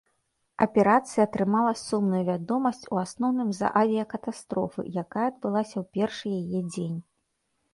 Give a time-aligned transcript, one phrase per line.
[0.65, 6.97] Аперацыя атрымала сумную вядомасць у асноўным з-за авіякатастрофы, якая адбылася ў першы яе дзень.